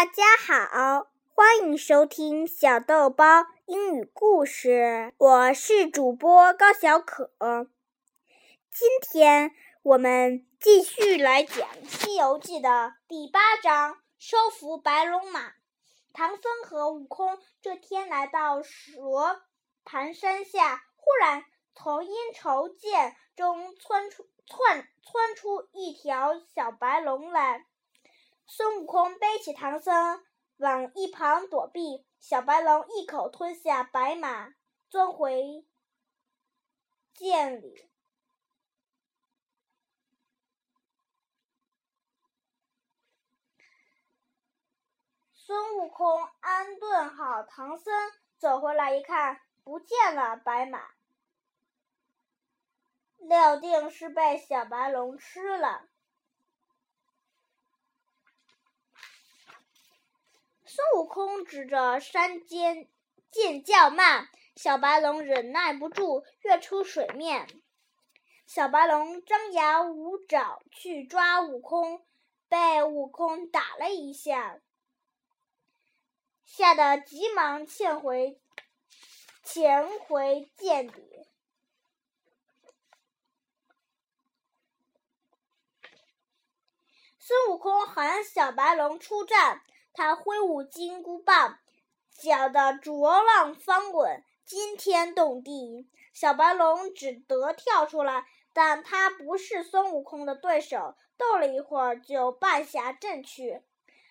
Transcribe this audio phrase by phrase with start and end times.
[0.00, 5.12] 大家好，欢迎收听小豆包英语故事。
[5.18, 7.30] 我是主播高小可。
[8.70, 9.52] 今天
[9.82, 15.52] 我们继续来讲《西游记》的第八章——收服白龙马。
[16.14, 19.42] 唐僧和悟空这天来到蛇
[19.84, 21.44] 盘山下，忽然
[21.74, 27.66] 从阴愁涧中窜出窜窜出一条小白龙来。
[28.52, 30.24] 孙悟空背起唐僧，
[30.56, 32.04] 往一旁躲避。
[32.18, 34.54] 小白龙一口吞下白马，
[34.88, 35.64] 钻回
[37.14, 37.88] 涧里。
[45.32, 47.94] 孙悟空安顿好唐僧，
[48.36, 50.90] 走回来一看，不见了白马，
[53.16, 55.86] 料定是被小白龙吃了。
[60.72, 62.86] 孙悟空指着山间
[63.30, 67.48] 尖叫骂：“小白龙忍耐不住，跃出水面。”
[68.46, 72.06] 小白龙张牙舞爪去抓悟空，
[72.50, 74.60] 被悟空打了一下，
[76.44, 78.38] 吓得急忙潜回
[79.42, 81.02] 潜回涧底。
[87.18, 89.62] 孙悟空喊小白龙出战。
[89.92, 91.58] 他挥舞金箍棒，
[92.12, 95.88] 搅得浊浪翻滚，惊天动地。
[96.12, 103.62] 小白龙只得跳出来，但他不是孙悟空的对手，斗了一会儿就败下阵去。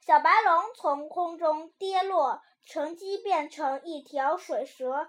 [0.00, 5.08] 小白龙从空中跌落，乘机变成一条水蛇，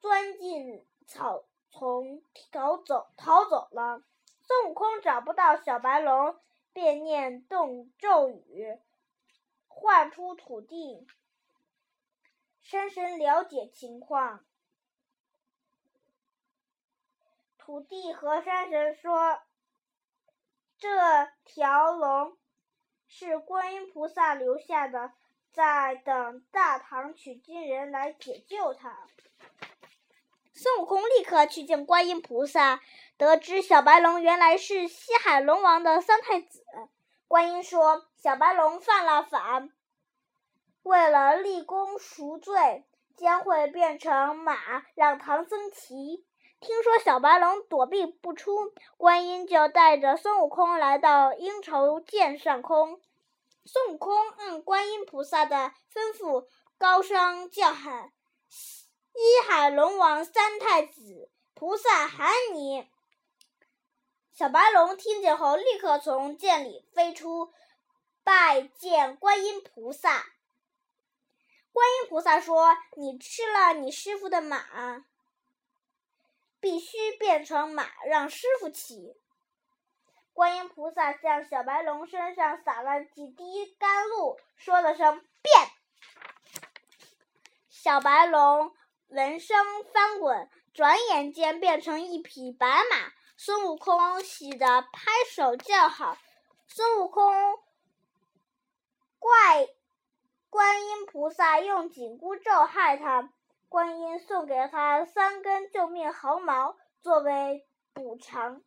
[0.00, 4.02] 钻进草丛逃走逃走了。
[4.42, 6.36] 孙悟空找不到小白龙，
[6.72, 8.78] 便念动咒语。
[9.80, 11.06] 唤出土地，
[12.60, 14.44] 山神了解情况。
[17.56, 19.38] 土地和山神说
[20.78, 22.36] ：“这条龙
[23.06, 25.12] 是观音菩萨留下的，
[25.52, 29.06] 在等大唐取经人来解救他。”
[30.54, 32.80] 孙悟空立刻去见观音菩萨，
[33.16, 36.64] 得知小白龙原来是西海龙王的三太子。
[37.28, 39.68] 观音说：“小白龙犯了法，
[40.82, 44.56] 为了立功赎罪，将会变成马
[44.94, 46.24] 让唐僧骑。”
[46.58, 53.00] 听说小白龙躲避不出，观音就带着孙悟空来到阴愁涧上空。
[53.64, 56.46] 孙悟空按观音菩萨的吩咐，
[56.78, 58.10] 高声叫喊
[58.48, 62.88] ：“西海龙王三太子，菩萨喊你！”
[64.38, 67.52] 小白龙听见后，立刻从涧里飞出，
[68.22, 70.24] 拜见观音菩萨。
[71.72, 75.04] 观音菩萨说：“你吃了你师傅的马，
[76.60, 79.16] 必须变成马，让师傅骑。”
[80.32, 85.68] 观音菩萨向小白龙身上洒了几滴甘露，说了声“变”，
[87.68, 88.72] 小白龙
[89.08, 89.56] 闻声
[89.92, 93.17] 翻滚，转眼间变成一匹白马。
[93.40, 96.18] 孙悟空喜得拍手叫好。
[96.66, 97.32] 孙悟空
[99.20, 99.68] 怪
[100.50, 103.32] 观音菩萨用紧箍咒害他，
[103.68, 108.60] 观音送给他三根救命毫毛作为补偿。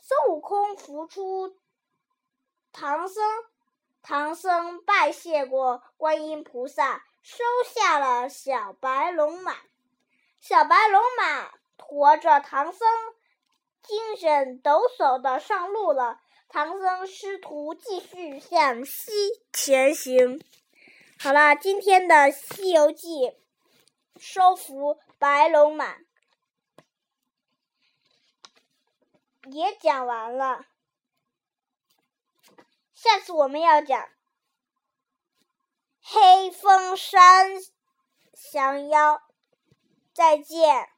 [0.00, 1.56] 孙悟空扶出
[2.72, 3.24] 唐僧，
[4.02, 9.56] 唐僧拜谢过观音菩萨，收下了小白龙马。
[10.40, 12.86] 小白龙马驮着唐僧。
[13.82, 16.20] 精神抖擞的上路了。
[16.48, 19.12] 唐僧师徒继续向西
[19.52, 20.42] 前行。
[21.18, 23.08] 好了，今天的《西游记》
[24.18, 25.96] 收服白龙马
[29.50, 30.66] 也讲完了。
[32.94, 34.08] 下次我们要讲
[36.02, 37.52] 黑风山
[38.52, 39.22] 降妖。
[40.12, 40.88] 再见。